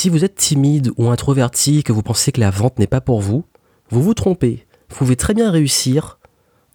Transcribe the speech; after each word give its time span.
Si 0.00 0.10
vous 0.10 0.24
êtes 0.24 0.36
timide 0.36 0.92
ou 0.96 1.08
introverti, 1.08 1.82
que 1.82 1.90
vous 1.90 2.04
pensez 2.04 2.30
que 2.30 2.40
la 2.40 2.50
vente 2.50 2.78
n'est 2.78 2.86
pas 2.86 3.00
pour 3.00 3.20
vous, 3.20 3.42
vous 3.90 4.00
vous 4.00 4.14
trompez. 4.14 4.64
Vous 4.88 4.94
pouvez 4.94 5.16
très 5.16 5.34
bien 5.34 5.50
réussir 5.50 6.20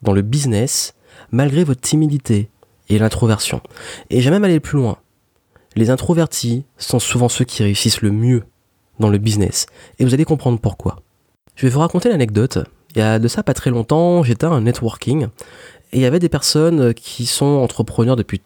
dans 0.01 0.11
le 0.11 0.21
business 0.21 0.93
malgré 1.31 1.63
votre 1.63 1.79
timidité 1.79 2.49
et 2.89 2.99
l'introversion. 2.99 3.61
Et 4.09 4.19
j'aime 4.19 4.33
même 4.33 4.43
aller 4.43 4.59
plus 4.59 4.77
loin. 4.77 4.97
Les 5.77 5.89
introvertis 5.89 6.65
sont 6.77 6.99
souvent 6.99 7.29
ceux 7.29 7.45
qui 7.45 7.63
réussissent 7.63 8.01
le 8.01 8.11
mieux 8.11 8.43
dans 8.99 9.09
le 9.09 9.19
business. 9.19 9.67
Et 9.99 10.03
vous 10.03 10.13
allez 10.13 10.25
comprendre 10.25 10.59
pourquoi. 10.59 10.97
Je 11.55 11.65
vais 11.65 11.71
vous 11.71 11.79
raconter 11.79 12.09
l'anecdote. 12.09 12.57
Il 12.93 12.99
y 12.99 13.03
a 13.03 13.19
de 13.19 13.27
ça 13.29 13.41
pas 13.41 13.53
très 13.53 13.69
longtemps, 13.69 14.23
j'étais 14.23 14.47
à 14.47 14.49
un 14.49 14.59
networking 14.59 15.27
et 15.93 15.97
il 15.97 16.01
y 16.01 16.05
avait 16.05 16.19
des 16.19 16.27
personnes 16.27 16.93
qui 16.93 17.25
sont 17.25 17.45
entrepreneurs 17.45 18.17
depuis 18.17 18.41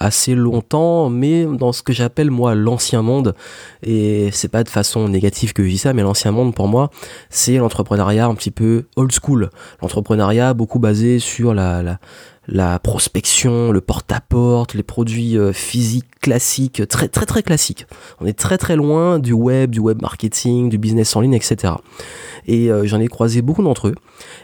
assez 0.00 0.34
longtemps, 0.34 1.10
mais 1.10 1.44
dans 1.44 1.72
ce 1.72 1.82
que 1.82 1.92
j'appelle 1.92 2.30
moi 2.30 2.54
l'ancien 2.54 3.02
monde, 3.02 3.34
et 3.82 4.30
c'est 4.32 4.48
pas 4.48 4.64
de 4.64 4.68
façon 4.68 5.08
négative 5.08 5.52
que 5.52 5.62
je 5.62 5.68
dis 5.68 5.78
ça, 5.78 5.92
mais 5.92 6.02
l'ancien 6.02 6.32
monde 6.32 6.54
pour 6.54 6.68
moi, 6.68 6.90
c'est 7.28 7.58
l'entrepreneuriat 7.58 8.26
un 8.26 8.34
petit 8.34 8.50
peu 8.50 8.86
old 8.96 9.12
school, 9.12 9.50
l'entrepreneuriat 9.82 10.54
beaucoup 10.54 10.78
basé 10.78 11.18
sur 11.18 11.52
la, 11.52 11.82
la, 11.82 11.98
la 12.50 12.80
prospection, 12.80 13.70
le 13.70 13.80
porte-à-porte, 13.80 14.74
les 14.74 14.82
produits 14.82 15.38
euh, 15.38 15.52
physiques 15.52 16.18
classiques, 16.20 16.86
très 16.88 17.06
très 17.06 17.24
très 17.24 17.44
classiques. 17.44 17.86
On 18.20 18.26
est 18.26 18.36
très 18.36 18.58
très 18.58 18.74
loin 18.74 19.20
du 19.20 19.32
web, 19.32 19.70
du 19.70 19.78
web 19.78 20.02
marketing, 20.02 20.68
du 20.68 20.76
business 20.76 21.14
en 21.14 21.20
ligne, 21.20 21.34
etc. 21.34 21.74
Et 22.48 22.70
euh, 22.70 22.86
j'en 22.86 22.98
ai 22.98 23.06
croisé 23.06 23.40
beaucoup 23.40 23.62
d'entre 23.62 23.88
eux. 23.88 23.94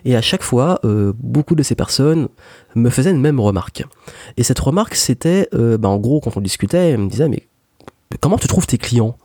Et 0.04 0.14
à 0.14 0.22
chaque 0.22 0.44
fois, 0.44 0.78
euh, 0.84 1.12
beaucoup 1.18 1.56
de 1.56 1.64
ces 1.64 1.74
personnes 1.74 2.28
me 2.76 2.90
faisaient 2.90 3.10
une 3.10 3.20
même 3.20 3.40
remarque. 3.40 3.84
Et 4.36 4.44
cette 4.44 4.60
remarque, 4.60 4.94
c'était, 4.94 5.48
bah, 5.52 5.88
en 5.88 5.96
gros, 5.96 6.20
quand 6.20 6.36
on 6.36 6.40
discutait, 6.40 6.90
elle 6.90 6.98
me 6.98 7.08
disait, 7.08 7.28
mais 7.28 7.48
comment 8.20 8.38
tu 8.38 8.46
trouves 8.46 8.66
tes 8.66 8.78
clients? 8.78 9.16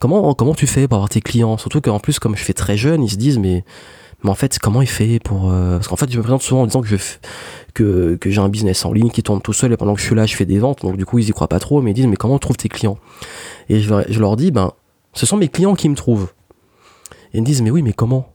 Comment, 0.00 0.34
comment 0.34 0.54
tu 0.54 0.66
fais 0.66 0.86
pour 0.86 0.96
avoir 0.96 1.08
tes 1.08 1.20
clients? 1.20 1.56
Surtout 1.56 1.80
qu'en 1.80 1.98
plus, 1.98 2.18
comme 2.18 2.36
je 2.36 2.44
fais 2.44 2.52
très 2.52 2.76
jeune, 2.76 3.02
ils 3.02 3.10
se 3.10 3.16
disent, 3.16 3.38
mais 3.38 3.64
mais 4.24 4.30
en 4.30 4.34
fait 4.34 4.58
comment 4.58 4.82
il 4.82 4.88
fait 4.88 5.20
pour 5.20 5.50
parce 5.50 5.86
qu'en 5.86 5.96
fait 5.96 6.10
je 6.10 6.16
me 6.16 6.22
présente 6.22 6.42
souvent 6.42 6.62
en 6.62 6.66
disant 6.66 6.80
que 6.80 6.88
je 6.88 6.96
que, 7.78 8.30
j'ai 8.30 8.40
un 8.40 8.48
business 8.48 8.84
en 8.84 8.92
ligne 8.92 9.10
qui 9.10 9.22
tourne 9.22 9.40
tout 9.40 9.52
seul 9.52 9.72
et 9.72 9.76
pendant 9.76 9.94
que 9.94 10.00
je 10.00 10.06
suis 10.06 10.14
là, 10.14 10.26
je 10.26 10.34
fais 10.34 10.46
des 10.46 10.58
ventes. 10.58 10.82
Donc 10.82 10.96
du 10.96 11.06
coup, 11.06 11.18
ils 11.18 11.28
y 11.28 11.32
croient 11.32 11.48
pas 11.48 11.60
trop, 11.60 11.80
mais 11.80 11.92
ils 11.92 11.94
disent 11.94 12.06
mais 12.06 12.16
comment 12.16 12.34
on 12.34 12.38
trouve 12.38 12.56
tes 12.56 12.68
clients? 12.68 12.98
Et 13.68 13.80
je, 13.80 14.20
leur 14.20 14.36
dis 14.36 14.50
ben 14.50 14.72
ce 15.12 15.26
sont 15.26 15.36
mes 15.36 15.48
clients 15.48 15.74
qui 15.74 15.88
me 15.88 15.94
trouvent. 15.94 16.32
Et 17.32 17.38
ils 17.38 17.40
me 17.40 17.46
disent 17.46 17.62
mais 17.62 17.70
oui, 17.70 17.82
mais 17.82 17.92
comment? 17.92 18.32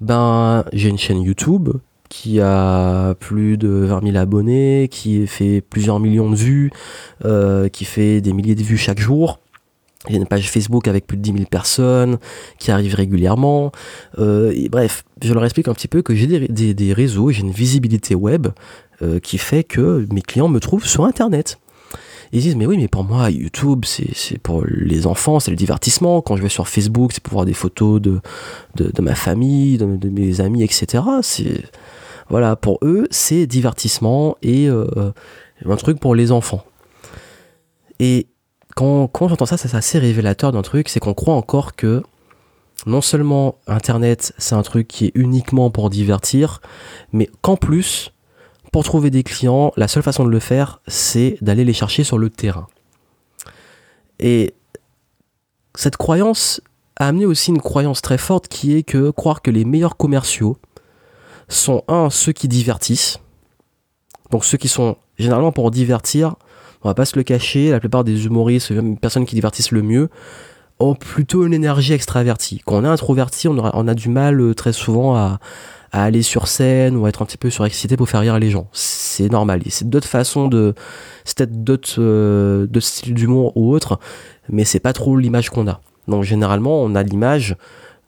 Ben 0.00 0.64
j'ai 0.72 0.88
une 0.88 0.98
chaîne 0.98 1.20
YouTube 1.22 1.70
qui 2.08 2.40
a 2.40 3.14
plus 3.16 3.58
de 3.58 3.68
20 3.68 4.02
000 4.02 4.16
abonnés, 4.16 4.88
qui 4.90 5.26
fait 5.26 5.60
plusieurs 5.60 6.00
millions 6.00 6.30
de 6.30 6.36
vues, 6.36 6.70
euh, 7.26 7.68
qui 7.68 7.84
fait 7.84 8.22
des 8.22 8.32
milliers 8.32 8.54
de 8.54 8.62
vues 8.62 8.78
chaque 8.78 8.98
jour. 8.98 9.40
J'ai 10.06 10.16
une 10.16 10.26
page 10.26 10.48
Facebook 10.48 10.86
avec 10.86 11.06
plus 11.06 11.16
de 11.16 11.22
10 11.22 11.32
000 11.32 11.44
personnes 11.46 12.18
qui 12.58 12.70
arrivent 12.70 12.94
régulièrement. 12.94 13.72
Euh, 14.18 14.54
bref, 14.70 15.04
je 15.22 15.34
leur 15.34 15.44
explique 15.44 15.66
un 15.66 15.74
petit 15.74 15.88
peu 15.88 16.02
que 16.02 16.14
j'ai 16.14 16.26
des, 16.48 16.92
réseaux, 16.92 17.30
j'ai 17.30 17.40
une 17.40 17.50
visibilité 17.50 18.14
web 18.14 18.48
euh, 19.02 19.18
qui 19.18 19.38
fait 19.38 19.64
que 19.64 20.06
mes 20.12 20.22
clients 20.22 20.48
me 20.48 20.60
trouvent 20.60 20.86
sur 20.86 21.04
Internet. 21.04 21.58
Ils 22.32 22.42
disent, 22.42 22.56
mais 22.56 22.66
oui, 22.66 22.76
mais 22.76 22.88
pour 22.88 23.04
moi, 23.04 23.30
YouTube, 23.30 23.84
c'est 23.86 24.38
pour 24.38 24.62
les 24.66 25.06
enfants, 25.06 25.40
c'est 25.40 25.50
le 25.50 25.56
divertissement. 25.56 26.20
Quand 26.20 26.36
je 26.36 26.42
vais 26.42 26.48
sur 26.48 26.68
Facebook, 26.68 27.12
c'est 27.12 27.22
pour 27.22 27.32
voir 27.32 27.46
des 27.46 27.54
photos 27.54 28.00
de, 28.00 28.20
de, 28.76 29.02
ma 29.02 29.14
famille, 29.14 29.78
de, 29.78 30.08
mes 30.10 30.40
amis, 30.40 30.62
etc. 30.62 31.02
Voilà, 32.28 32.54
pour 32.54 32.78
eux, 32.82 33.08
c'est 33.10 33.46
divertissement 33.46 34.36
et 34.42 34.68
euh, 34.68 35.10
un 35.64 35.76
truc 35.76 35.98
pour 35.98 36.14
les 36.14 36.30
enfants. 36.30 36.64
Et 37.98 38.27
quand, 38.78 39.28
j'entends 39.28 39.46
ça, 39.46 39.56
c'est 39.56 39.74
assez 39.74 39.98
révélateur 39.98 40.52
d'un 40.52 40.62
truc, 40.62 40.88
c'est 40.88 41.00
qu'on 41.00 41.14
croit 41.14 41.34
encore 41.34 41.74
que 41.74 42.04
non 42.86 43.00
seulement 43.00 43.56
Internet, 43.66 44.32
c'est 44.38 44.54
un 44.54 44.62
truc 44.62 44.86
qui 44.86 45.06
est 45.06 45.12
uniquement 45.16 45.68
pour 45.70 45.90
divertir, 45.90 46.60
mais 47.12 47.28
qu'en 47.42 47.56
plus, 47.56 48.12
pour 48.70 48.84
trouver 48.84 49.10
des 49.10 49.24
clients, 49.24 49.72
la 49.76 49.88
seule 49.88 50.04
façon 50.04 50.24
de 50.24 50.30
le 50.30 50.38
faire, 50.38 50.80
c'est 50.86 51.38
d'aller 51.40 51.64
les 51.64 51.72
chercher 51.72 52.04
sur 52.04 52.18
le 52.18 52.30
terrain. 52.30 52.68
Et 54.20 54.54
cette 55.74 55.96
croyance 55.96 56.60
a 57.00 57.08
amené 57.08 57.26
aussi 57.26 57.50
une 57.50 57.60
croyance 57.60 58.00
très 58.00 58.18
forte 58.18 58.46
qui 58.46 58.76
est 58.76 58.84
que 58.84 59.10
croire 59.10 59.42
que 59.42 59.50
les 59.50 59.64
meilleurs 59.64 59.96
commerciaux 59.96 60.56
sont 61.48 61.82
un, 61.88 62.10
ceux 62.10 62.32
qui 62.32 62.46
divertissent, 62.46 63.18
donc 64.30 64.44
ceux 64.44 64.58
qui 64.58 64.68
sont 64.68 64.96
généralement 65.18 65.50
pour 65.50 65.72
divertir, 65.72 66.36
on 66.82 66.88
va 66.88 66.94
pas 66.94 67.04
se 67.04 67.16
le 67.16 67.22
cacher, 67.22 67.70
la 67.70 67.80
plupart 67.80 68.04
des 68.04 68.26
humoristes, 68.26 68.70
les 68.70 68.96
personnes 68.96 69.26
qui 69.26 69.34
divertissent 69.34 69.72
le 69.72 69.82
mieux, 69.82 70.08
ont 70.78 70.94
plutôt 70.94 71.44
une 71.44 71.54
énergie 71.54 71.92
extravertie. 71.92 72.62
Quand 72.64 72.76
on 72.76 72.84
est 72.84 72.88
introverti, 72.88 73.48
on, 73.48 73.88
a 73.88 73.94
du 73.94 74.08
mal 74.08 74.40
euh, 74.40 74.54
très 74.54 74.72
souvent 74.72 75.16
à, 75.16 75.40
aller 75.90 76.22
sur 76.22 76.46
scène 76.48 76.96
ou 76.96 77.06
à 77.06 77.08
être 77.08 77.22
un 77.22 77.24
petit 77.24 77.38
peu 77.38 77.50
surexcité 77.50 77.96
pour 77.96 78.08
faire 78.08 78.20
rire 78.20 78.38
les 78.38 78.50
gens. 78.50 78.68
C'est 78.72 79.30
normal. 79.30 79.62
C'est 79.68 79.88
d'autres 79.88 80.06
façons 80.06 80.46
de. 80.46 80.74
C'est 81.24 81.38
peut-être 81.38 81.64
d'autres 81.64 82.00
euh, 82.00 82.66
styles 82.80 83.14
d'humour 83.14 83.56
ou 83.56 83.72
autres, 83.72 83.98
mais 84.48 84.64
c'est 84.64 84.80
pas 84.80 84.92
trop 84.92 85.16
l'image 85.16 85.50
qu'on 85.50 85.66
a. 85.66 85.80
Donc 86.06 86.24
généralement, 86.24 86.82
on 86.82 86.94
a 86.94 87.02
l'image 87.02 87.56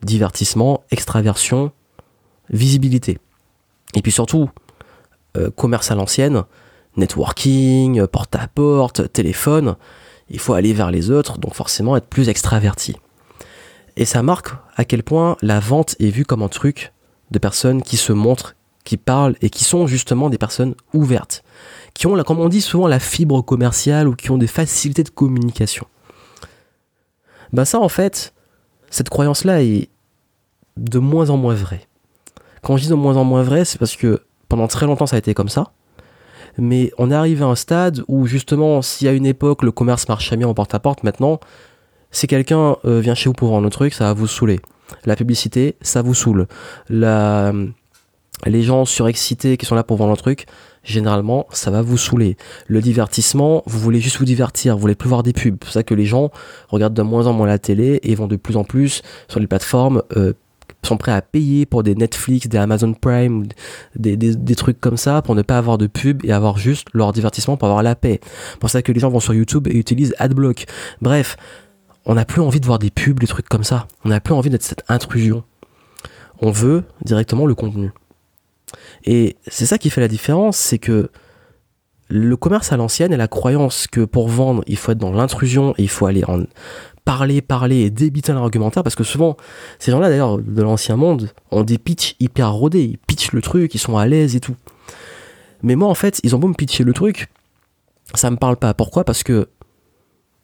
divertissement, 0.02 0.84
extraversion, 0.90 1.72
visibilité. 2.50 3.18
Et 3.94 4.02
puis 4.02 4.12
surtout, 4.12 4.48
euh, 5.36 5.50
commerce 5.50 5.90
à 5.90 5.94
l'ancienne, 5.94 6.44
networking, 6.96 8.06
porte-à-porte, 8.06 9.12
téléphone, 9.12 9.76
il 10.28 10.38
faut 10.38 10.54
aller 10.54 10.72
vers 10.72 10.90
les 10.90 11.10
autres, 11.10 11.38
donc 11.38 11.54
forcément 11.54 11.96
être 11.96 12.06
plus 12.06 12.28
extraverti. 12.28 12.96
Et 13.96 14.04
ça 14.04 14.22
marque 14.22 14.50
à 14.76 14.84
quel 14.84 15.02
point 15.02 15.36
la 15.42 15.60
vente 15.60 15.96
est 15.98 16.10
vue 16.10 16.24
comme 16.24 16.42
un 16.42 16.48
truc 16.48 16.92
de 17.30 17.38
personnes 17.38 17.82
qui 17.82 17.96
se 17.96 18.12
montrent, 18.12 18.56
qui 18.84 18.96
parlent 18.96 19.36
et 19.42 19.50
qui 19.50 19.64
sont 19.64 19.86
justement 19.86 20.30
des 20.30 20.38
personnes 20.38 20.74
ouvertes, 20.94 21.42
qui 21.94 22.06
ont, 22.06 22.16
comme 22.22 22.40
on 22.40 22.48
dit 22.48 22.60
souvent, 22.60 22.86
la 22.86 22.98
fibre 22.98 23.42
commerciale 23.42 24.08
ou 24.08 24.14
qui 24.14 24.30
ont 24.30 24.38
des 24.38 24.46
facilités 24.46 25.02
de 25.02 25.10
communication. 25.10 25.86
Ben 27.52 27.64
ça, 27.64 27.80
en 27.80 27.88
fait, 27.88 28.32
cette 28.90 29.08
croyance-là 29.08 29.62
est 29.62 29.88
de 30.76 30.98
moins 30.98 31.30
en 31.30 31.36
moins 31.36 31.54
vraie. 31.54 31.86
Quand 32.62 32.76
je 32.76 32.84
dis 32.84 32.88
de 32.88 32.94
moins 32.94 33.16
en 33.16 33.24
moins 33.24 33.42
vrai, 33.42 33.64
c'est 33.64 33.78
parce 33.78 33.96
que 33.96 34.22
pendant 34.48 34.68
très 34.68 34.86
longtemps 34.86 35.06
ça 35.06 35.16
a 35.16 35.18
été 35.18 35.34
comme 35.34 35.48
ça 35.48 35.72
mais 36.58 36.92
on 36.98 37.10
est 37.10 37.14
arrivé 37.14 37.42
à 37.42 37.48
un 37.48 37.54
stade 37.54 38.02
où 38.08 38.26
justement, 38.26 38.82
si 38.82 39.08
à 39.08 39.12
une 39.12 39.26
époque 39.26 39.62
le 39.62 39.72
commerce 39.72 40.08
marchait 40.08 40.36
bien 40.36 40.48
en 40.48 40.54
porte-à-porte, 40.54 41.04
maintenant, 41.04 41.40
si 42.10 42.26
quelqu'un 42.26 42.76
euh, 42.84 43.00
vient 43.00 43.14
chez 43.14 43.28
vous 43.28 43.34
pour 43.34 43.48
vendre 43.48 43.66
un 43.66 43.70
truc, 43.70 43.94
ça 43.94 44.04
va 44.04 44.12
vous 44.12 44.26
saouler. 44.26 44.60
La 45.04 45.16
publicité, 45.16 45.76
ça 45.80 46.02
vous 46.02 46.14
saoule. 46.14 46.46
La... 46.88 47.52
Les 48.46 48.62
gens 48.62 48.86
surexcités 48.86 49.58
qui 49.58 49.66
sont 49.66 49.74
là 49.74 49.84
pour 49.84 49.98
vendre 49.98 50.12
un 50.12 50.16
truc, 50.16 50.46
généralement, 50.82 51.46
ça 51.50 51.70
va 51.70 51.82
vous 51.82 51.98
saouler. 51.98 52.38
Le 52.68 52.80
divertissement, 52.80 53.62
vous 53.66 53.78
voulez 53.78 54.00
juste 54.00 54.16
vous 54.16 54.24
divertir, 54.24 54.76
vous 54.76 54.80
voulez 54.80 54.94
plus 54.94 55.10
voir 55.10 55.22
des 55.22 55.34
pubs. 55.34 55.52
C'est 55.52 55.58
pour 55.58 55.70
ça 55.70 55.82
que 55.82 55.92
les 55.92 56.06
gens 56.06 56.30
regardent 56.68 56.94
de 56.94 57.02
moins 57.02 57.26
en 57.26 57.34
moins 57.34 57.46
la 57.46 57.58
télé 57.58 58.00
et 58.02 58.14
vont 58.14 58.28
de 58.28 58.36
plus 58.36 58.56
en 58.56 58.64
plus 58.64 59.02
sur 59.28 59.40
les 59.40 59.46
plateformes 59.46 60.02
euh, 60.16 60.32
sont 60.82 60.96
prêts 60.96 61.12
à 61.12 61.22
payer 61.22 61.66
pour 61.66 61.82
des 61.82 61.94
Netflix, 61.94 62.48
des 62.48 62.58
Amazon 62.58 62.94
Prime, 62.94 63.46
des, 63.96 64.16
des, 64.16 64.54
trucs 64.54 64.80
comme 64.80 64.96
ça 64.96 65.22
pour 65.22 65.34
ne 65.34 65.42
pas 65.42 65.58
avoir 65.58 65.78
de 65.78 65.86
pub 65.86 66.24
et 66.24 66.32
avoir 66.32 66.58
juste 66.58 66.88
leur 66.94 67.12
divertissement 67.12 67.56
pour 67.56 67.68
avoir 67.68 67.82
la 67.82 67.94
paix. 67.94 68.20
C'est 68.52 68.58
pour 68.58 68.70
ça 68.70 68.82
que 68.82 68.92
les 68.92 69.00
gens 69.00 69.10
vont 69.10 69.20
sur 69.20 69.34
YouTube 69.34 69.68
et 69.68 69.76
utilisent 69.76 70.14
AdBlock. 70.18 70.66
Bref, 71.02 71.36
on 72.06 72.14
n'a 72.14 72.24
plus 72.24 72.40
envie 72.40 72.60
de 72.60 72.66
voir 72.66 72.78
des 72.78 72.90
pubs, 72.90 73.20
des 73.20 73.26
trucs 73.26 73.48
comme 73.48 73.64
ça. 73.64 73.86
On 74.04 74.08
n'a 74.08 74.20
plus 74.20 74.34
envie 74.34 74.50
d'être 74.50 74.62
cette 74.62 74.84
intrusion. 74.88 75.44
On 76.40 76.50
veut 76.50 76.84
directement 77.04 77.46
le 77.46 77.54
contenu. 77.54 77.90
Et 79.04 79.36
c'est 79.46 79.66
ça 79.66 79.78
qui 79.78 79.90
fait 79.90 80.00
la 80.00 80.08
différence, 80.08 80.56
c'est 80.56 80.78
que 80.78 81.10
le 82.08 82.36
commerce 82.36 82.72
à 82.72 82.76
l'ancienne 82.76 83.12
et 83.12 83.16
la 83.16 83.28
croyance 83.28 83.86
que 83.86 84.04
pour 84.04 84.28
vendre, 84.28 84.64
il 84.66 84.76
faut 84.76 84.92
être 84.92 84.98
dans 84.98 85.12
l'intrusion 85.12 85.74
et 85.78 85.82
il 85.82 85.88
faut 85.88 86.06
aller 86.06 86.24
en, 86.24 86.42
parler, 87.04 87.40
parler 87.40 87.80
et 87.82 87.90
débiter 87.90 88.32
l'argumentaire 88.32 88.82
parce 88.82 88.94
que 88.94 89.04
souvent, 89.04 89.36
ces 89.78 89.90
gens-là 89.90 90.08
d'ailleurs 90.08 90.38
de 90.38 90.62
l'ancien 90.62 90.96
monde 90.96 91.30
ont 91.50 91.62
des 91.62 91.78
pitchs 91.78 92.16
hyper 92.20 92.52
rodés, 92.52 92.84
ils 92.84 92.98
pitchent 92.98 93.32
le 93.32 93.42
truc, 93.42 93.74
ils 93.74 93.78
sont 93.78 93.96
à 93.96 94.06
l'aise 94.06 94.36
et 94.36 94.40
tout. 94.40 94.56
Mais 95.62 95.76
moi 95.76 95.88
en 95.88 95.94
fait, 95.94 96.20
ils 96.22 96.34
ont 96.34 96.38
beau 96.38 96.48
me 96.48 96.54
pitcher 96.54 96.84
le 96.84 96.92
truc, 96.92 97.28
ça 98.14 98.30
me 98.30 98.36
parle 98.36 98.56
pas. 98.56 98.74
Pourquoi? 98.74 99.04
Parce 99.04 99.22
que, 99.22 99.48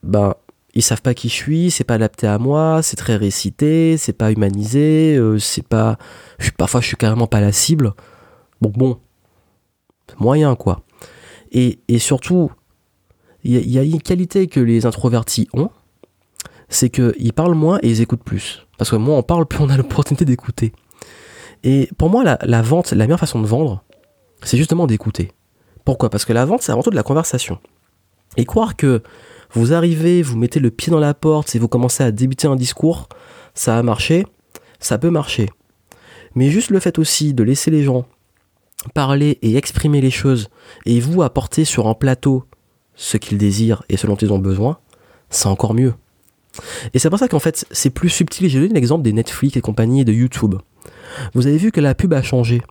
ben, 0.02 0.34
ils 0.74 0.82
savent 0.82 1.02
pas 1.02 1.14
qui 1.14 1.28
je 1.28 1.34
suis, 1.34 1.70
c'est 1.70 1.84
pas 1.84 1.94
adapté 1.94 2.26
à 2.26 2.38
moi, 2.38 2.80
c'est 2.82 2.96
très 2.96 3.16
récité, 3.16 3.96
c'est 3.96 4.12
pas 4.12 4.30
humanisé, 4.30 5.16
euh, 5.16 5.38
c'est 5.38 5.66
pas. 5.66 5.98
Parfois, 6.58 6.80
je 6.80 6.88
suis 6.88 6.96
carrément 6.96 7.26
pas 7.26 7.40
la 7.40 7.52
cible. 7.52 7.94
Donc 8.60 8.74
bon, 8.74 8.98
moyen 10.18 10.54
quoi. 10.54 10.82
Et, 11.52 11.80
et 11.88 11.98
surtout, 11.98 12.50
il 13.44 13.70
y, 13.70 13.78
a 13.78 13.82
une 13.82 14.02
qualité 14.02 14.48
que 14.48 14.58
les 14.58 14.86
introvertis 14.86 15.48
ont, 15.52 15.70
c'est 16.68 16.90
qu'ils 16.90 17.32
parlent 17.32 17.54
moins 17.54 17.78
et 17.82 17.90
ils 17.90 18.00
écoutent 18.00 18.24
plus. 18.24 18.66
Parce 18.78 18.90
que 18.90 18.96
moins 18.96 19.18
on 19.18 19.22
parle, 19.22 19.46
plus 19.50 19.62
on 19.62 19.68
a 19.68 19.76
l'opportunité 19.76 20.24
d'écouter. 20.24 20.72
Et 21.64 21.88
pour 21.98 22.10
moi, 22.10 22.22
la, 22.24 22.62
vente, 22.62 22.92
la 22.92 23.06
meilleure 23.06 23.20
façon 23.20 23.40
de 23.40 23.46
vendre, 23.46 23.82
c'est 24.42 24.56
justement 24.56 24.86
d'écouter. 24.86 25.32
Pourquoi? 25.84 26.10
Parce 26.10 26.24
que 26.24 26.32
la 26.32 26.44
vente, 26.44 26.62
c'est 26.62 26.72
avant 26.72 26.82
tout 26.82 26.90
de 26.90 26.96
la 26.96 27.02
conversation. 27.02 27.58
Et 28.36 28.44
croire 28.44 28.76
que 28.76 29.02
Vous 29.52 29.72
arrivez, 29.72 30.22
vous 30.22 30.36
mettez 30.36 30.60
le 30.60 30.70
pied 30.70 30.90
dans 30.90 30.98
la 30.98 31.14
porte 31.14 31.54
et 31.54 31.58
vous 31.58 31.68
commencez 31.68 32.02
à 32.02 32.10
débuter 32.10 32.48
un 32.48 32.56
discours, 32.56 33.08
ça 33.54 33.78
a 33.78 33.82
marché, 33.82 34.26
ça 34.80 34.98
peut 34.98 35.10
marcher. 35.10 35.48
Mais 36.34 36.50
juste 36.50 36.70
le 36.70 36.80
fait 36.80 36.98
aussi 36.98 37.32
de 37.32 37.42
laisser 37.44 37.70
les 37.70 37.84
gens 37.84 38.06
parler 38.92 39.38
et 39.42 39.56
exprimer 39.56 40.00
les 40.00 40.10
choses 40.10 40.48
et 40.84 41.00
vous 41.00 41.22
apporter 41.22 41.64
sur 41.64 41.86
un 41.86 41.94
plateau 41.94 42.44
ce 42.94 43.16
qu'ils 43.16 43.38
désirent 43.38 43.82
et 43.88 43.96
ce 43.96 44.06
dont 44.06 44.16
ils 44.16 44.32
ont 44.32 44.38
besoin, 44.38 44.78
c'est 45.30 45.48
encore 45.48 45.74
mieux. 45.74 45.94
Et 46.94 46.98
c'est 46.98 47.10
pour 47.10 47.18
ça 47.18 47.28
qu'en 47.28 47.38
fait, 47.38 47.66
c'est 47.70 47.90
plus 47.90 48.08
subtil. 48.08 48.48
J'ai 48.48 48.60
donné 48.60 48.74
l'exemple 48.74 49.02
des 49.02 49.12
Netflix 49.12 49.56
et 49.56 49.60
compagnie 49.60 50.04
de 50.04 50.12
YouTube. 50.12 50.56
Vous 51.34 51.46
avez 51.46 51.56
vu 51.56 51.72
que 51.72 51.80
la 51.80 51.94
pub 51.94 52.12
a 52.12 52.22
changé. 52.22 52.62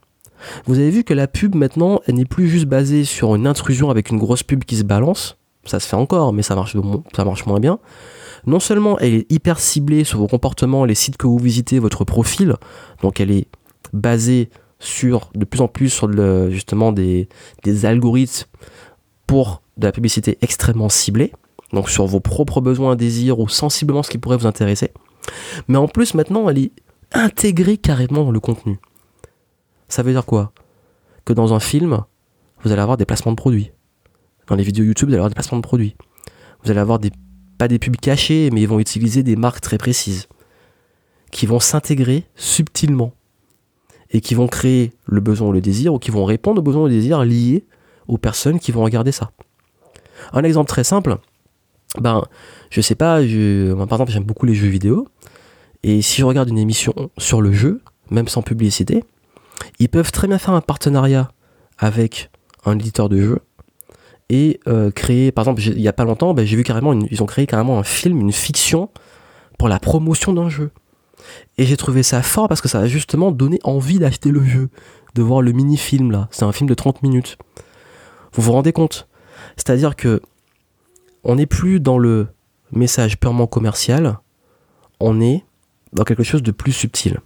Vous 0.66 0.80
avez 0.80 0.90
vu 0.90 1.04
que 1.04 1.14
la 1.14 1.28
pub 1.28 1.56
maintenant, 1.56 2.02
elle 2.08 2.16
n'est 2.16 2.26
plus 2.26 2.48
juste 2.48 2.66
basée 2.66 3.04
sur 3.04 3.36
une 3.36 3.48
intrusion 3.48 3.90
avec 3.90 4.10
une 4.10 4.18
grosse 4.18 4.44
pub 4.44 4.64
qui 4.64 4.76
se 4.76 4.84
balance. 4.84 5.38
Ça 5.66 5.80
se 5.80 5.88
fait 5.88 5.96
encore, 5.96 6.34
mais 6.34 6.44
ça 6.44 6.56
marche, 6.56 6.76
ça 7.16 7.26
marche 7.26 7.46
moins 7.46 7.60
bien. 7.60 7.80
Non 8.46 8.60
seulement 8.60 9.00
elle 9.00 9.16
est 9.16 9.32
hyper 9.32 9.60
ciblée 9.60 10.04
sur 10.04 10.20
vos 10.20 10.28
comportements, 10.28 10.86
les 10.86 10.94
sites 10.94 11.18
que 11.18 11.26
vous 11.26 11.40
visitez, 11.40 11.80
votre 11.80 12.06
profil, 12.06 12.56
donc 13.02 13.20
elle 13.20 13.32
est 13.32 13.48
basée 13.92 14.50
sur 14.78 15.30
de 15.34 15.46
plus 15.46 15.62
en 15.62 15.68
plus 15.68 15.90
sur 15.90 16.12
justement 16.52 16.92
des, 16.92 17.28
des 17.64 17.86
algorithmes 17.86 18.46
pour 19.26 19.64
de 19.78 19.88
la 19.88 19.92
publicité 19.92 20.38
extrêmement 20.42 20.90
ciblée, 20.90 21.32
donc 21.74 21.90
sur 21.90 22.06
vos 22.06 22.20
propres 22.20 22.62
besoins, 22.62 22.96
désirs 22.96 23.40
ou 23.40 23.48
sensiblement 23.48 24.04
ce 24.04 24.10
qui 24.10 24.18
pourrait 24.18 24.38
vous 24.38 24.48
intéresser. 24.48 24.92
Mais 25.68 25.78
en 25.78 25.88
plus 25.88 26.14
maintenant 26.14 26.50
elle 26.50 26.60
est 26.60 26.72
intégrée 27.12 27.78
carrément 27.78 28.26
dans 28.26 28.32
le 28.32 28.40
contenu. 28.40 28.80
Ça 29.88 30.04
veut 30.04 30.12
dire 30.12 30.26
quoi? 30.26 30.52
Que 31.24 31.34
dans 31.34 31.54
un 31.54 31.60
film, 31.60 32.04
vous 32.64 32.72
allez 32.72 32.82
avoir 32.82 32.98
des 32.98 33.06
placements 33.06 33.32
de 33.32 33.38
produits. 33.38 33.72
Dans 34.48 34.56
les 34.56 34.64
vidéos 34.64 34.86
YouTube, 34.86 35.10
vous 35.10 35.14
allez 35.14 35.20
avoir 35.20 35.30
des 35.30 35.36
placements 35.36 35.58
de 35.58 35.64
produits. 35.64 35.96
Vous 36.64 36.72
allez 36.72 36.80
avoir 36.80 37.00
des, 37.00 37.12
pas 37.58 37.68
des 37.68 37.80
pubs 37.80 37.96
cachés, 37.96 38.50
mais 38.52 38.62
ils 38.62 38.68
vont 38.68 38.80
utiliser 38.80 39.24
des 39.24 39.36
marques 39.36 39.62
très 39.62 39.78
précises, 39.78 40.28
qui 41.32 41.46
vont 41.46 41.60
s'intégrer 41.60 42.26
subtilement, 42.36 43.14
et 44.12 44.22
qui 44.22 44.36
vont 44.36 44.48
créer 44.48 44.94
le 45.06 45.20
besoin 45.22 45.50
ou 45.50 45.52
le 45.52 45.62
désir, 45.62 45.94
ou 45.94 46.00
qui 46.00 46.12
vont 46.12 46.26
répondre 46.26 46.60
aux 46.60 46.64
besoins 46.64 46.84
ou 46.84 46.86
aux 46.86 46.90
désirs 46.90 47.24
liés 47.24 47.66
aux 48.08 48.18
personnes 48.18 48.60
qui 48.60 48.72
vont 48.72 48.84
regarder 48.84 49.12
ça. 49.12 49.32
Un 50.34 50.44
exemple 50.44 50.70
très 50.70 50.84
simple, 50.84 51.18
ben, 52.00 52.24
je 52.70 52.82
sais 52.82 52.96
pas, 52.96 53.18
par 53.18 53.24
exemple, 53.24 54.12
j'aime 54.12 54.24
beaucoup 54.24 54.46
les 54.46 54.56
jeux 54.56 54.68
vidéo, 54.68 55.08
et 55.84 56.02
si 56.02 56.22
je 56.22 56.26
regarde 56.26 56.50
une 56.50 56.58
émission 56.58 56.94
sur 57.18 57.42
le 57.42 57.52
jeu, 57.52 57.82
même 58.10 58.28
sans 58.28 58.42
publicité, 58.42 59.04
ils 59.80 59.90
peuvent 59.90 60.12
très 60.12 60.28
bien 60.28 60.38
faire 60.38 60.54
un 60.54 60.62
partenariat 60.62 61.30
avec 61.78 62.30
un 62.66 62.78
éditeur 62.78 63.10
de 63.10 63.22
jeu 63.22 63.40
et 64.30 64.60
euh, 64.68 64.92
créer, 64.92 65.32
par 65.32 65.44
exemple, 65.44 65.62
il 65.62 65.82
y 65.82 65.88
a 65.88 65.94
pas 65.94 66.04
longtemps, 66.04 66.34
ben, 66.34 66.46
j'ai 66.46 66.56
vu 66.56 66.64
carrément, 66.64 66.94
ils 66.94 67.22
ont 67.22 67.28
créé 67.28 67.46
carrément 67.46 67.78
un 67.78 67.84
film, 67.84 68.20
une 68.20 68.32
fiction 68.32 68.90
pour 69.58 69.68
la 69.70 69.80
promotion 69.80 70.34
d'un 70.34 70.50
jeu. 70.50 70.72
Et 71.58 71.66
j'ai 71.66 71.78
trouvé 71.78 72.04
ça 72.04 72.22
fort 72.22 72.48
parce 72.48 72.62
que 72.62 72.68
ça 72.68 72.80
a 72.80 72.88
justement 72.88 73.32
donné 73.32 73.60
envie 73.64 74.00
d'acheter 74.00 74.32
le 74.32 74.44
jeu, 74.44 74.70
de 75.14 75.22
voir 75.22 75.42
le 75.42 75.52
mini-film 75.52 76.12
là. 76.12 76.28
C'est 76.32 76.44
un 76.44 76.52
film 76.52 76.70
de 76.70 76.74
30 76.74 77.04
minutes. 77.04 77.38
Vous 78.34 78.42
vous 78.42 78.52
rendez 78.52 78.74
compte? 78.74 79.08
C'est-à-dire 79.56 79.96
que 79.96 80.22
on 81.26 81.36
n'est 81.36 81.48
plus 81.48 81.80
dans 81.80 81.98
le 81.98 82.28
message 82.72 83.20
purement 83.20 83.48
commercial, 83.48 84.20
on 85.00 85.20
est 85.20 85.44
dans 85.92 86.04
quelque 86.04 86.24
chose 86.24 86.44
de 86.44 86.52
plus 86.52 86.72
subtil. 86.72 87.20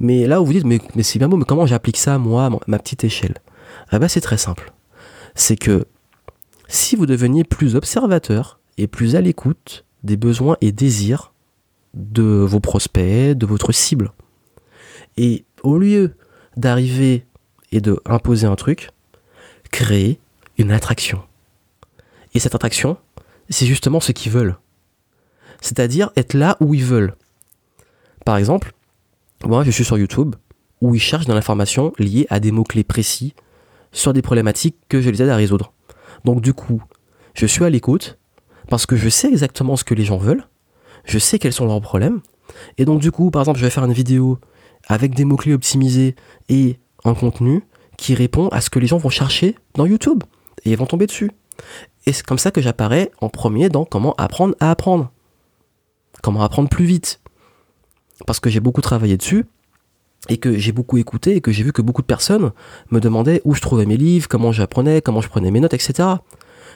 Mais 0.00 0.26
là, 0.26 0.38
vous 0.38 0.46
vous 0.46 0.52
dites, 0.54 0.64
mais, 0.64 1.02
c'est 1.02 1.18
bien 1.18 1.28
beau, 1.28 1.36
mais 1.36 1.44
comment 1.44 1.66
j'applique 1.66 1.98
ça, 1.98 2.18
moi, 2.18 2.46
à 2.46 2.50
ma 2.66 2.78
petite 2.78 3.04
échelle? 3.04 3.34
Eh 3.92 3.98
ben, 3.98 4.08
c'est 4.08 4.20
très 4.20 4.38
simple. 4.38 4.72
C'est 5.34 5.56
que 5.56 5.84
si 6.66 6.96
vous 6.96 7.06
deveniez 7.06 7.44
plus 7.44 7.76
observateur 7.76 8.58
et 8.78 8.86
plus 8.86 9.16
à 9.16 9.20
l'écoute 9.20 9.84
des 10.02 10.16
besoins 10.16 10.56
et 10.60 10.72
désirs 10.72 11.32
de 11.94 12.22
vos 12.22 12.60
prospects, 12.60 13.36
de 13.36 13.46
votre 13.46 13.72
cible, 13.72 14.12
et 15.16 15.44
au 15.62 15.78
lieu 15.78 16.14
d'arriver 16.56 17.26
et 17.70 17.80
de 17.80 18.00
imposer 18.06 18.46
un 18.46 18.56
truc, 18.56 18.90
créer 19.70 20.20
une 20.58 20.72
attraction. 20.72 21.22
Et 22.34 22.38
cette 22.38 22.54
attraction, 22.54 22.96
c'est 23.48 23.66
justement 23.66 24.00
ce 24.00 24.12
qu'ils 24.12 24.32
veulent. 24.32 24.56
C'est-à-dire 25.60 26.10
être 26.16 26.34
là 26.34 26.56
où 26.60 26.74
ils 26.74 26.84
veulent. 26.84 27.14
Par 28.24 28.36
exemple, 28.36 28.72
moi, 29.44 29.64
je 29.64 29.70
suis 29.70 29.84
sur 29.84 29.98
YouTube 29.98 30.36
où 30.80 30.94
ils 30.94 31.00
cherchent 31.00 31.26
de 31.26 31.32
l'information 31.32 31.92
liée 31.98 32.26
à 32.30 32.40
des 32.40 32.52
mots-clés 32.52 32.84
précis 32.84 33.34
sur 33.92 34.12
des 34.12 34.22
problématiques 34.22 34.76
que 34.88 35.00
je 35.00 35.10
les 35.10 35.22
aide 35.22 35.28
à 35.28 35.36
résoudre. 35.36 35.72
Donc 36.24 36.40
du 36.40 36.54
coup, 36.54 36.82
je 37.34 37.46
suis 37.46 37.64
à 37.64 37.70
l'écoute 37.70 38.18
parce 38.68 38.86
que 38.86 38.96
je 38.96 39.08
sais 39.08 39.28
exactement 39.28 39.76
ce 39.76 39.84
que 39.84 39.94
les 39.94 40.04
gens 40.04 40.18
veulent, 40.18 40.46
je 41.04 41.18
sais 41.18 41.38
quels 41.38 41.52
sont 41.52 41.66
leurs 41.66 41.80
problèmes, 41.80 42.20
et 42.78 42.84
donc 42.84 43.00
du 43.00 43.10
coup, 43.10 43.30
par 43.30 43.42
exemple, 43.42 43.58
je 43.58 43.64
vais 43.64 43.70
faire 43.70 43.84
une 43.84 43.92
vidéo 43.92 44.38
avec 44.86 45.14
des 45.14 45.24
mots-clés 45.24 45.54
optimisés 45.54 46.14
et 46.48 46.78
un 47.04 47.14
contenu 47.14 47.62
qui 47.96 48.14
répond 48.14 48.48
à 48.48 48.60
ce 48.60 48.70
que 48.70 48.78
les 48.78 48.86
gens 48.86 48.98
vont 48.98 49.08
chercher 49.08 49.56
dans 49.74 49.86
YouTube, 49.86 50.22
et 50.64 50.70
ils 50.70 50.76
vont 50.76 50.86
tomber 50.86 51.06
dessus. 51.06 51.30
Et 52.06 52.12
c'est 52.12 52.24
comme 52.24 52.38
ça 52.38 52.50
que 52.50 52.60
j'apparais 52.60 53.10
en 53.20 53.28
premier 53.28 53.68
dans 53.68 53.84
comment 53.84 54.14
apprendre 54.16 54.54
à 54.60 54.70
apprendre. 54.70 55.10
Comment 56.22 56.42
apprendre 56.42 56.68
plus 56.68 56.84
vite 56.84 57.20
parce 58.26 58.40
que 58.40 58.50
j'ai 58.50 58.60
beaucoup 58.60 58.80
travaillé 58.80 59.16
dessus 59.16 59.46
et 60.28 60.36
que 60.36 60.56
j'ai 60.56 60.72
beaucoup 60.72 60.98
écouté 60.98 61.36
et 61.36 61.40
que 61.40 61.50
j'ai 61.50 61.62
vu 61.62 61.72
que 61.72 61.82
beaucoup 61.82 62.02
de 62.02 62.06
personnes 62.06 62.52
me 62.90 63.00
demandaient 63.00 63.40
où 63.44 63.54
je 63.54 63.60
trouvais 63.60 63.86
mes 63.86 63.96
livres, 63.96 64.28
comment 64.28 64.52
j'apprenais, 64.52 65.00
comment 65.00 65.20
je 65.20 65.28
prenais 65.28 65.50
mes 65.50 65.60
notes, 65.60 65.74
etc. 65.74 66.08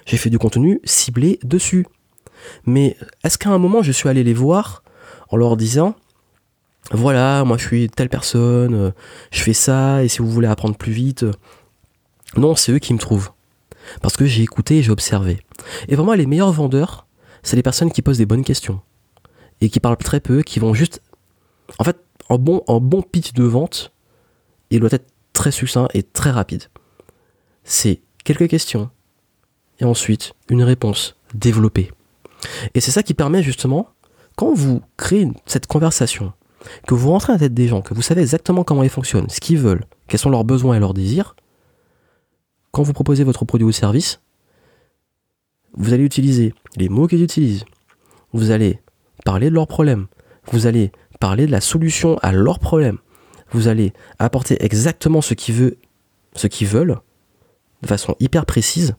J'ai 0.06 0.16
fait 0.16 0.30
du 0.30 0.38
contenu 0.38 0.80
ciblé 0.84 1.38
dessus. 1.42 1.86
Mais 2.66 2.96
est-ce 3.22 3.38
qu'à 3.38 3.50
un 3.50 3.58
moment 3.58 3.82
je 3.82 3.92
suis 3.92 4.08
allé 4.08 4.24
les 4.24 4.34
voir 4.34 4.82
en 5.28 5.36
leur 5.36 5.56
disant 5.56 5.94
voilà, 6.90 7.44
moi 7.44 7.56
je 7.56 7.66
suis 7.66 7.88
telle 7.88 8.10
personne, 8.10 8.92
je 9.30 9.40
fais 9.40 9.54
ça, 9.54 10.04
et 10.04 10.08
si 10.08 10.18
vous 10.18 10.30
voulez 10.30 10.48
apprendre 10.48 10.76
plus 10.76 10.92
vite. 10.92 11.24
Non, 12.36 12.56
c'est 12.56 12.72
eux 12.72 12.78
qui 12.78 12.92
me 12.92 12.98
trouvent. 12.98 13.30
Parce 14.02 14.16
que 14.16 14.26
j'ai 14.26 14.42
écouté 14.42 14.78
et 14.78 14.82
j'ai 14.82 14.90
observé. 14.90 15.40
Et 15.88 15.96
vraiment, 15.96 16.14
les 16.14 16.26
meilleurs 16.26 16.52
vendeurs, 16.52 17.06
c'est 17.42 17.56
les 17.56 17.62
personnes 17.62 17.92
qui 17.92 18.02
posent 18.02 18.18
des 18.18 18.26
bonnes 18.26 18.44
questions. 18.44 18.80
Et 19.60 19.68
qui 19.68 19.80
parlent 19.80 19.96
très 19.96 20.20
peu, 20.20 20.42
qui 20.42 20.58
vont 20.58 20.74
juste 20.74 21.00
en 21.78 21.84
fait, 21.84 21.98
un 22.30 22.38
bon, 22.38 22.62
un 22.68 22.78
bon 22.78 23.02
pitch 23.02 23.32
de 23.32 23.44
vente, 23.44 23.92
il 24.70 24.80
doit 24.80 24.92
être 24.92 25.06
très 25.32 25.50
succinct 25.50 25.88
et 25.94 26.02
très 26.02 26.30
rapide. 26.30 26.64
C'est 27.64 28.00
quelques 28.24 28.48
questions 28.48 28.90
et 29.80 29.84
ensuite 29.84 30.34
une 30.48 30.62
réponse 30.62 31.16
développée. 31.34 31.90
Et 32.74 32.80
c'est 32.80 32.90
ça 32.90 33.02
qui 33.02 33.14
permet 33.14 33.42
justement, 33.42 33.88
quand 34.36 34.52
vous 34.54 34.82
créez 34.96 35.28
cette 35.46 35.66
conversation, 35.66 36.32
que 36.86 36.94
vous 36.94 37.10
rentrez 37.10 37.32
à 37.32 37.36
la 37.36 37.40
tête 37.40 37.54
des 37.54 37.68
gens, 37.68 37.82
que 37.82 37.94
vous 37.94 38.02
savez 38.02 38.22
exactement 38.22 38.64
comment 38.64 38.82
ils 38.82 38.90
fonctionnent, 38.90 39.28
ce 39.28 39.40
qu'ils 39.40 39.58
veulent, 39.58 39.84
quels 40.08 40.20
sont 40.20 40.30
leurs 40.30 40.44
besoins 40.44 40.76
et 40.76 40.80
leurs 40.80 40.94
désirs, 40.94 41.36
quand 42.74 42.82
vous 42.82 42.92
proposez 42.92 43.22
votre 43.22 43.44
produit 43.44 43.64
ou 43.64 43.70
service, 43.70 44.20
vous 45.74 45.92
allez 45.92 46.02
utiliser 46.02 46.54
les 46.76 46.88
mots 46.88 47.06
qu'ils 47.06 47.22
utilisent, 47.22 47.64
vous 48.32 48.50
allez 48.50 48.80
parler 49.24 49.48
de 49.48 49.54
leurs 49.54 49.68
problèmes, 49.68 50.08
vous 50.50 50.66
allez 50.66 50.90
parler 51.20 51.46
de 51.46 51.52
la 51.52 51.60
solution 51.60 52.18
à 52.18 52.32
leurs 52.32 52.58
problèmes. 52.58 52.98
Vous 53.52 53.68
allez 53.68 53.92
apporter 54.18 54.56
exactement 54.64 55.20
ce 55.20 55.34
qu'ils 55.34 55.54
veulent, 55.54 55.76
ce 56.34 56.48
qu'ils 56.48 56.66
veulent, 56.66 56.98
de 57.82 57.86
façon 57.86 58.16
hyper 58.18 58.44
précise. 58.44 58.96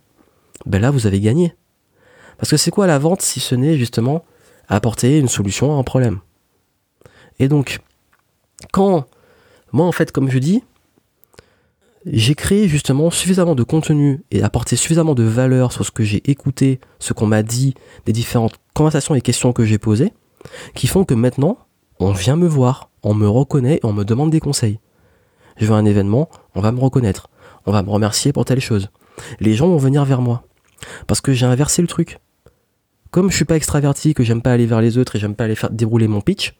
Ben 0.65 0.81
là, 0.81 0.89
vous 0.89 1.05
avez 1.05 1.19
gagné. 1.19 1.53
Parce 2.37 2.49
que 2.49 2.57
c'est 2.57 2.71
quoi 2.71 2.87
la 2.87 2.97
vente 2.97 3.21
si 3.21 3.41
ce 3.41 3.55
n'est 3.55 3.77
justement 3.77 4.23
apporter 4.69 5.19
une 5.19 5.27
solution 5.27 5.75
à 5.75 5.79
un 5.79 5.83
problème? 5.83 6.19
Et 7.39 7.49
donc, 7.49 7.79
quand 8.71 9.05
moi, 9.73 9.85
en 9.85 9.91
fait, 9.91 10.13
comme 10.13 10.29
je 10.29 10.39
dis, 10.39 10.63
j'ai 12.05 12.35
créé 12.35 12.67
justement 12.67 13.09
suffisamment 13.09 13.55
de 13.55 13.63
contenu 13.63 14.23
et 14.31 14.43
apporté 14.43 14.75
suffisamment 14.75 15.15
de 15.15 15.23
valeur 15.23 15.71
sur 15.71 15.85
ce 15.85 15.91
que 15.91 16.03
j'ai 16.03 16.21
écouté, 16.29 16.79
ce 16.99 17.13
qu'on 17.13 17.25
m'a 17.25 17.41
dit, 17.41 17.73
des 18.05 18.13
différentes 18.13 18.55
conversations 18.73 19.15
et 19.15 19.21
questions 19.21 19.53
que 19.53 19.65
j'ai 19.65 19.79
posées, 19.79 20.13
qui 20.75 20.87
font 20.87 21.03
que 21.03 21.15
maintenant, 21.15 21.57
on 21.99 22.11
vient 22.11 22.35
me 22.35 22.47
voir, 22.47 22.89
on 23.01 23.13
me 23.13 23.27
reconnaît 23.27 23.77
et 23.77 23.85
on 23.85 23.93
me 23.93 24.03
demande 24.03 24.29
des 24.29 24.39
conseils. 24.39 24.79
Je 25.57 25.71
à 25.71 25.75
un 25.75 25.85
événement, 25.85 26.29
on 26.53 26.61
va 26.61 26.71
me 26.71 26.79
reconnaître, 26.79 27.29
on 27.65 27.71
va 27.71 27.81
me 27.81 27.89
remercier 27.89 28.33
pour 28.33 28.45
telle 28.45 28.59
chose. 28.59 28.89
Les 29.39 29.53
gens 29.53 29.67
vont 29.67 29.77
venir 29.77 30.05
vers 30.05 30.21
moi. 30.21 30.43
Parce 31.07 31.21
que 31.21 31.33
j'ai 31.33 31.45
inversé 31.45 31.81
le 31.81 31.87
truc. 31.87 32.19
Comme 33.09 33.31
je 33.31 33.35
suis 33.37 33.45
pas 33.45 33.55
extraverti, 33.55 34.13
que 34.13 34.23
j'aime 34.23 34.41
pas 34.41 34.51
aller 34.51 34.65
vers 34.65 34.81
les 34.81 34.97
autres 34.97 35.15
et 35.15 35.19
j'aime 35.19 35.35
pas 35.35 35.45
aller 35.45 35.55
faire 35.55 35.71
dérouler 35.71 36.07
mon 36.07 36.21
pitch, 36.21 36.53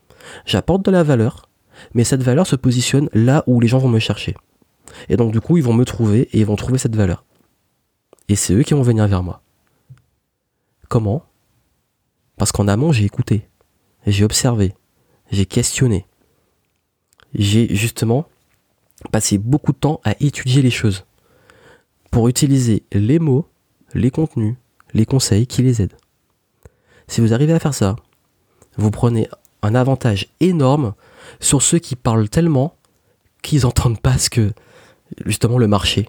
j'apporte 0.46 0.86
de 0.86 0.92
la 0.92 1.04
valeur, 1.04 1.50
mais 1.94 2.06
cette 2.06 2.24
valeur 2.24 2.48
se 2.48 2.56
positionne 2.56 3.10
là 3.14 3.44
où 3.46 3.60
les 3.60 3.68
gens 3.68 3.80
vont 3.80 3.90
me 3.90 4.00
chercher. 4.00 4.36
Et 5.10 5.18
donc 5.18 5.32
du 5.32 5.42
coup, 5.42 5.58
ils 5.58 5.64
vont 5.64 5.74
me 5.74 5.86
trouver 5.86 6.30
et 6.34 6.40
ils 6.40 6.46
vont 6.46 6.56
trouver 6.56 6.78
cette 6.78 6.96
valeur. 6.96 7.26
Et 8.28 8.36
c'est 8.36 8.54
eux 8.54 8.64
qui 8.64 8.74
vont 8.74 8.82
venir 8.82 9.08
vers 9.08 9.24
moi. 9.24 9.42
Comment? 10.90 11.24
Parce 12.38 12.52
qu'en 12.52 12.68
amont, 12.68 12.92
j'ai 12.92 13.06
écouté, 13.06 13.48
j'ai 14.06 14.24
observé, 14.24 14.74
j'ai 15.32 15.46
questionné. 15.46 16.06
J'ai 17.34 17.74
justement 17.76 18.28
passé 19.12 19.38
beaucoup 19.38 19.72
de 19.72 19.78
temps 19.78 20.02
à 20.04 20.16
étudier 20.20 20.62
les 20.62 20.72
choses 20.72 21.06
pour 22.12 22.28
utiliser 22.28 22.84
les 22.92 23.20
mots, 23.20 23.48
les 23.94 24.12
contenus, 24.12 24.56
les 24.94 25.06
conseils 25.06 25.48
qui 25.48 25.62
les 25.62 25.82
aident. 25.82 25.98
Si 27.08 27.22
vous 27.22 27.34
arrivez 27.34 27.54
à 27.54 27.60
faire 27.60 27.74
ça, 27.74 27.96
vous 28.78 28.92
prenez 28.92 29.28
un 29.62 29.76
avantage 29.76 30.28
énorme 30.40 30.94
sur 31.40 31.62
ceux 31.62 31.80
qui 31.80 31.96
parlent 31.96 32.30
tellement 32.30 32.76
qu'ils 33.42 33.62
n'entendent 33.64 34.00
pas 34.00 34.18
ce 34.18 34.30
que 34.30 34.54
justement 35.26 35.58
le 35.58 35.68
marché. 35.68 36.08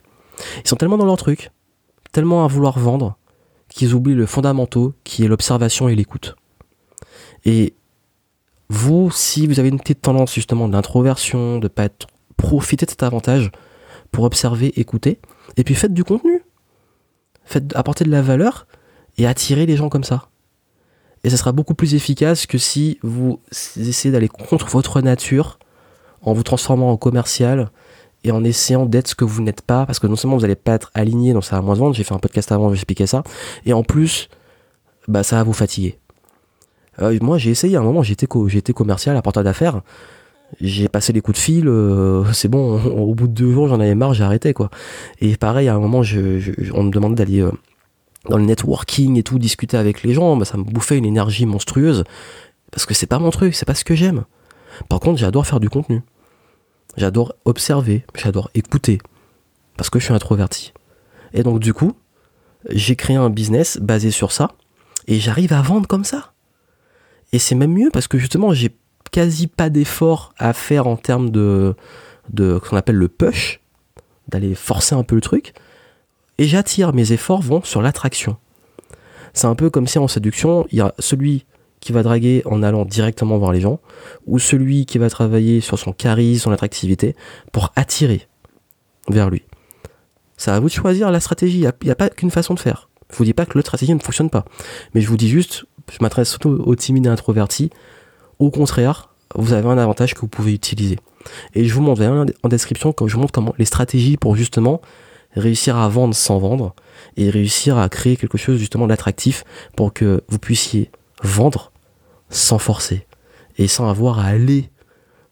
Ils 0.65 0.69
sont 0.69 0.77
tellement 0.77 0.99
dans 0.99 1.07
leur 1.07 1.17
truc, 1.17 1.51
tellement 2.13 2.45
à 2.45 2.49
vouloir 2.49 2.79
vendre, 2.79 3.17
qu'ils 3.69 3.95
oublient 3.95 4.15
le 4.15 4.27
fondamental 4.27 4.91
qui 5.05 5.25
est 5.25 5.29
l'observation 5.29 5.89
et 5.89 5.95
l'écoute. 5.95 6.37
Et 7.45 7.75
vous, 8.69 9.11
si 9.11 9.47
vous 9.47 9.61
avez 9.61 9.69
une 9.69 9.81
tendance 9.81 10.35
justement 10.35 10.69
d'introversion, 10.69 11.59
de 11.59 11.69
pas 11.69 11.85
être 11.85 12.07
profiter 12.37 12.87
de 12.87 12.91
cet 12.91 13.03
avantage 13.03 13.51
pour 14.11 14.25
observer, 14.25 14.79
écouter, 14.79 15.21
et 15.57 15.65
puis 15.65 15.75
faites 15.75 15.95
du 15.95 16.05
contenu. 16.05 16.43
Faites 17.45 17.77
apporter 17.77 18.05
de 18.05 18.11
la 18.11 18.23
valeur 18.23 18.67
et 19.19 19.27
attirer 19.27 19.67
les 19.67 19.77
gens 19.77 19.89
comme 19.89 20.05
ça. 20.05 20.29
Et 21.23 21.31
ça 21.31 21.37
sera 21.37 21.53
beaucoup 21.53 21.75
plus 21.75 21.95
efficace 21.95 22.47
que 22.47 22.59
si 22.59 22.99
vous 23.03 23.41
essayez 23.77 24.13
d'aller 24.13 24.29
contre 24.29 24.67
votre 24.67 25.01
nature 25.01 25.59
en 26.23 26.33
vous 26.33 26.43
transformant 26.43 26.91
en 26.91 26.97
commercial 26.97 27.71
et 28.27 28.33
en 28.33 28.43
essayant 28.43 28.87
d'être 28.87 29.07
ce 29.07 29.15
que 29.15 29.25
vous 29.25 29.41
n'êtes 29.41 29.63
pas, 29.63 29.87
parce 29.87 30.01
que 30.01 30.09
non 30.09 30.17
seulement 30.17 30.37
vous 30.37 30.43
n'allez 30.43 30.57
pas 30.57 30.73
être 30.73 30.91
aligné, 30.95 31.33
donc 31.33 31.45
ça 31.45 31.55
va 31.55 31.63
moins 31.63 31.77
vendre, 31.77 31.95
j'ai 31.95 32.03
fait 32.03 32.13
un 32.13 32.19
podcast 32.19 32.51
avant, 32.51 32.71
j'expliquais 32.71 33.07
ça, 33.07 33.23
et 33.65 33.73
en 33.73 33.85
plus, 33.85 34.29
bah, 35.07 35.23
ça 35.23 35.37
va 35.37 35.45
vous 35.45 35.53
fatiguer. 35.53 35.97
Euh, 37.01 37.17
moi, 37.23 37.39
j'ai 37.39 37.51
essayé 37.51 37.77
à 37.77 37.81
un 37.81 37.85
moment, 37.85 38.03
j'étais, 38.03 38.27
commercial, 38.27 39.17
apporteur 39.17 39.45
d'affaires, 39.45 39.81
j'ai 40.61 40.89
passé 40.89 41.13
les 41.13 41.21
coups 41.21 41.39
de 41.39 41.43
fil, 41.43 41.69
euh, 41.69 42.25
c'est 42.33 42.49
bon, 42.49 42.83
au 42.85 43.15
bout 43.15 43.29
de 43.29 43.33
deux 43.33 43.53
jours, 43.53 43.69
j'en 43.69 43.79
avais 43.79 43.95
marre, 43.95 44.13
j'ai 44.13 44.25
arrêté, 44.25 44.53
quoi. 44.53 44.71
Et 45.21 45.37
pareil, 45.37 45.69
à 45.69 45.77
un 45.77 45.79
moment, 45.79 45.99
on 45.99 46.83
me 46.83 46.91
demandait 46.91 47.15
d'aller 47.15 47.43
euh, 47.43 47.53
dans 48.29 48.39
le 48.39 48.45
networking 48.45 49.17
et 49.17 49.23
tout, 49.23 49.39
discuter 49.39 49.77
avec 49.77 50.03
les 50.03 50.15
gens, 50.15 50.37
bah, 50.37 50.45
ça 50.45 50.57
me 50.57 50.65
bouffait 50.65 50.99
une 50.99 51.07
énergie 51.07 51.47
monstrueuse, 51.47 52.03
parce 52.73 52.87
que 52.87 52.95
c'est 52.95 53.07
pas 53.07 53.21
mon 53.21 53.31
truc, 53.31 53.55
c'est 53.55 53.67
pas 53.67 53.77
ce 53.77 53.85
que 53.85 53.95
j'aime. 53.95 54.25
Par 54.89 54.99
contre, 54.99 55.21
j'adore 55.21 55.47
faire 55.47 55.61
du 55.61 55.71
contenu. 55.71 56.03
J'adore 56.97 57.35
observer, 57.45 58.05
j'adore 58.15 58.51
écouter, 58.55 58.99
parce 59.77 59.91
que 59.91 59.99
je 59.99 60.05
suis 60.07 60.15
introverti. 60.15 60.73
Et 61.35 61.43
donc, 61.43 61.61
du 61.61 61.75
coup, 61.75 61.93
j'ai 62.71 62.97
créé 62.97 63.17
un 63.17 63.31
business 63.31 63.79
basé 63.79 64.11
sur 64.11 64.33
ça, 64.33 64.53
et 65.07 65.21
j'arrive 65.21 65.53
à 65.53 65.63
vendre 65.63 65.87
comme 65.87 66.05
ça. 66.05 66.33
Et 67.33 67.39
c'est 67.39 67.55
même 67.55 67.73
mieux 67.73 67.91
parce 67.93 68.09
que 68.09 68.19
justement, 68.19 68.53
j'ai 68.53 68.75
quasi 69.13 69.47
pas 69.47 69.71
d'effort 69.71 70.33
à 70.39 70.53
faire 70.53 70.87
en 70.87 70.97
termes 70.97 71.31
de, 71.31 71.75
de 72.31 72.61
ce 72.63 72.69
qu'on 72.69 72.77
appelle 72.77 72.97
le 72.97 73.09
push, 73.09 73.61
d'aller 74.29 74.55
forcer 74.55 74.95
un 74.95 75.03
peu 75.03 75.15
le 75.15 75.21
truc. 75.21 75.55
Et 76.39 76.45
j'attire, 76.45 76.93
mes 76.93 77.13
efforts 77.13 77.43
vont 77.43 77.63
sur 77.63 77.83
l'attraction. 77.83 78.37
C'est 79.33 79.47
un 79.47 79.55
peu 79.55 79.71
comme 79.71 79.87
si 79.87 79.99
en 79.99 80.09
séduction, 80.09 80.67
il 80.71 80.79
y 80.79 80.81
a 80.81 80.95
celui 80.99 81.45
qui 81.87 81.93
va 81.93 82.03
draguer 82.03 82.43
en 82.47 82.65
allant 82.65 82.85
directement 82.85 83.39
voir 83.39 83.53
les 83.53 83.61
gens, 83.61 83.79
ou 84.27 84.41
celui 84.41 84.87
qui 84.87 84.99
va 84.99 85.09
travailler 85.09 85.61
sur 85.61 85.79
son 85.79 85.93
charisme, 85.93 86.43
son 86.43 86.51
attractivité, 86.51 87.15
pour 87.53 87.73
attirer 87.77 88.27
vers 89.09 89.31
lui. 89.31 89.45
C'est 90.37 90.51
à 90.51 90.59
vous 90.59 90.67
de 90.67 90.73
choisir 90.73 91.13
la 91.13 91.21
stratégie, 91.21 91.59
il 91.59 91.73
n'y 91.85 91.91
a, 91.91 91.95
pas 91.95 92.09
qu'une 92.09 92.33
façon 92.33 92.55
de 92.55 92.59
faire. 92.59 92.89
Je 93.13 93.17
vous 93.17 93.25
dis 93.25 93.35
pas 93.35 93.47
que 93.47 93.55
l'autre 93.55 93.69
stratégie 93.69 93.95
ne 93.95 94.01
fonctionne 94.01 94.31
pas, 94.31 94.45
mais 94.95 95.01
je 95.01 95.09
vous 95.09 95.17
dis 95.17 95.29
juste, 95.29 95.65
je 95.93 95.99
m'adresse 96.01 96.29
surtout 96.29 96.61
aux 96.67 96.75
timides 96.75 97.07
et 97.07 97.09
introvertis, 97.09 97.71
au 98.41 98.51
contraire, 98.51 99.11
vous 99.37 99.53
avez 99.53 99.69
un 99.69 99.79
avantage 99.79 100.15
que 100.15 100.21
vous 100.21 100.29
pouvez 100.29 100.55
utiliser. 100.55 100.99
Et 101.55 101.67
je 101.67 101.73
vous 101.73 101.83
montre 101.83 102.03
en 102.03 102.49
description, 102.49 102.93
je 103.07 103.15
vous 103.15 103.21
montre 103.21 103.33
comment 103.33 103.55
les 103.59 103.65
stratégies 103.65 104.17
pour 104.17 104.35
justement 104.35 104.81
réussir 105.37 105.77
à 105.77 105.89
vendre 105.89 106.17
sans 106.17 106.39
vendre 106.39 106.75
et 107.17 107.31
réussir 107.31 107.79
à 107.79 107.89
créer 107.89 108.17
quelque 108.17 108.39
chose 108.39 108.59
justement 108.59 108.89
d'attractif 108.89 109.45
pour 109.77 109.93
que 109.93 110.25
vous 110.29 110.41
puissiez 110.41 110.91
vendre 111.23 111.71
sans 112.31 112.59
forcer 112.59 113.07
et 113.59 113.69
sans 113.69 113.89
avoir 113.89 114.19
à 114.19 114.27
aller 114.27 114.71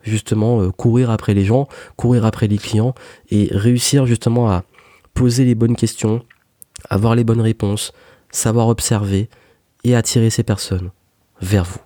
justement 0.03 0.61
euh, 0.61 0.71
courir 0.71 1.11
après 1.11 1.35
les 1.35 1.45
gens, 1.45 1.69
courir 1.97 2.25
après 2.25 2.47
les 2.47 2.59
clients 2.59 2.95
et 3.31 3.49
réussir 3.51 4.07
justement 4.07 4.51
à 4.51 4.65
poser 5.15 5.45
les 5.45 5.55
bonnes 5.55 5.77
questions, 5.77 6.25
avoir 6.91 7.15
les 7.15 7.25
bonnes 7.25 7.41
réponses, 7.41 7.93
savoir 8.31 8.69
observer 8.69 9.29
et 9.85 9.95
attirer 9.95 10.31
ces 10.31 10.43
personnes 10.43 10.91
vers 11.41 11.65
vous. 11.65 11.81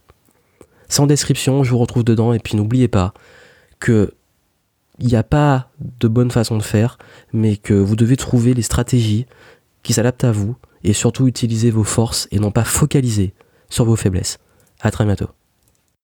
En 0.98 1.06
description, 1.06 1.62
je 1.62 1.70
vous 1.70 1.78
retrouve 1.78 2.04
dedans. 2.04 2.32
Et 2.32 2.38
puis 2.38 2.56
n'oubliez 2.56 2.88
pas 2.88 3.12
que 3.78 4.12
il 5.00 5.06
n'y 5.06 5.14
a 5.14 5.22
pas 5.22 5.70
de 5.78 6.08
bonne 6.08 6.32
façon 6.32 6.56
de 6.56 6.62
faire, 6.62 6.98
mais 7.32 7.56
que 7.56 7.74
vous 7.74 7.94
devez 7.94 8.16
trouver 8.16 8.52
les 8.52 8.62
stratégies 8.62 9.26
qui 9.84 9.92
s'adaptent 9.92 10.24
à 10.24 10.32
vous 10.32 10.56
et 10.82 10.92
surtout 10.92 11.28
utiliser 11.28 11.70
vos 11.70 11.84
forces 11.84 12.26
et 12.32 12.40
non 12.40 12.50
pas 12.50 12.64
focaliser 12.64 13.32
sur 13.70 13.84
vos 13.84 13.94
faiblesses. 13.94 14.40
À 14.80 14.90
très 14.90 15.04
bientôt. 15.04 15.37